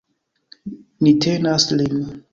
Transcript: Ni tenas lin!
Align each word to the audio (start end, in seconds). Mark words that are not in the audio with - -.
Ni 1.07 1.13
tenas 1.27 1.69
lin! 1.79 2.05